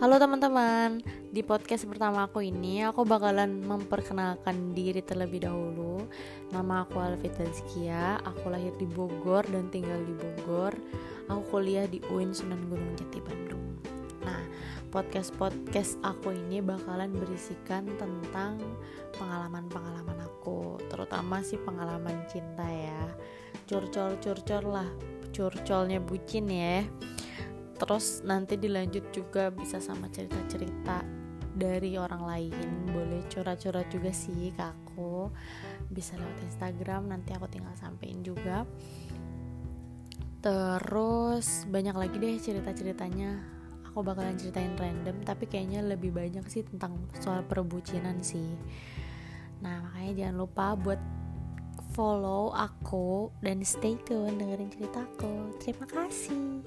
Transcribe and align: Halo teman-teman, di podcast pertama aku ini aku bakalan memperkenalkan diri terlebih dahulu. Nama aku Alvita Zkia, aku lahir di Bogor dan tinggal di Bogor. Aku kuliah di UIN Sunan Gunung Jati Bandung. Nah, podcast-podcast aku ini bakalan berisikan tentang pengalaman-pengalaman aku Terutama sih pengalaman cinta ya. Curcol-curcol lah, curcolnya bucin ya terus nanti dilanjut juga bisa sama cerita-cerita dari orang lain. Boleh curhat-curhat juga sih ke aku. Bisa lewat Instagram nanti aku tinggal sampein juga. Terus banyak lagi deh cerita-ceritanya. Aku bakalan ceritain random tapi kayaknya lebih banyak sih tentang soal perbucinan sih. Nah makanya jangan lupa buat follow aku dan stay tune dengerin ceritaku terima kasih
Halo 0.00 0.16
teman-teman, 0.16 1.04
di 1.28 1.44
podcast 1.44 1.84
pertama 1.84 2.24
aku 2.24 2.40
ini 2.40 2.80
aku 2.88 3.04
bakalan 3.04 3.60
memperkenalkan 3.60 4.72
diri 4.72 5.04
terlebih 5.04 5.44
dahulu. 5.44 6.08
Nama 6.48 6.88
aku 6.88 6.96
Alvita 7.04 7.44
Zkia, 7.44 8.16
aku 8.24 8.48
lahir 8.48 8.72
di 8.80 8.88
Bogor 8.88 9.44
dan 9.52 9.68
tinggal 9.68 10.00
di 10.08 10.16
Bogor. 10.16 10.72
Aku 11.28 11.44
kuliah 11.52 11.84
di 11.84 12.00
UIN 12.08 12.32
Sunan 12.32 12.64
Gunung 12.72 12.96
Jati 12.96 13.20
Bandung. 13.20 13.60
Nah, 14.24 14.40
podcast-podcast 14.88 16.00
aku 16.00 16.32
ini 16.32 16.64
bakalan 16.64 17.12
berisikan 17.12 17.84
tentang 18.00 18.56
pengalaman-pengalaman 19.20 20.16
aku 20.24 20.80
Terutama 20.88 21.44
sih 21.44 21.60
pengalaman 21.60 22.24
cinta 22.24 22.64
ya. 22.64 23.04
Curcol-curcol 23.68 24.64
lah, 24.64 24.88
curcolnya 25.36 26.00
bucin 26.00 26.48
ya 26.48 26.88
terus 27.80 28.20
nanti 28.28 28.60
dilanjut 28.60 29.08
juga 29.08 29.48
bisa 29.48 29.80
sama 29.80 30.12
cerita-cerita 30.12 31.00
dari 31.56 31.96
orang 31.96 32.22
lain. 32.28 32.92
Boleh 32.92 33.24
curhat-curhat 33.32 33.88
juga 33.88 34.12
sih 34.12 34.52
ke 34.52 34.60
aku. 34.60 35.32
Bisa 35.88 36.20
lewat 36.20 36.38
Instagram 36.44 37.08
nanti 37.08 37.32
aku 37.32 37.48
tinggal 37.48 37.72
sampein 37.80 38.20
juga. 38.20 38.68
Terus 40.44 41.64
banyak 41.68 41.96
lagi 41.96 42.16
deh 42.20 42.36
cerita-ceritanya. 42.36 43.58
Aku 43.90 44.06
bakalan 44.06 44.38
ceritain 44.38 44.76
random 44.78 45.24
tapi 45.26 45.50
kayaknya 45.50 45.82
lebih 45.82 46.14
banyak 46.14 46.46
sih 46.46 46.62
tentang 46.62 46.94
soal 47.18 47.42
perbucinan 47.42 48.22
sih. 48.22 48.54
Nah 49.64 49.82
makanya 49.82 50.12
jangan 50.14 50.36
lupa 50.38 50.66
buat 50.78 51.00
follow 51.90 52.54
aku 52.54 53.34
dan 53.42 53.66
stay 53.66 53.98
tune 54.06 54.38
dengerin 54.38 54.70
ceritaku 54.70 55.58
terima 55.58 55.86
kasih 55.90 56.62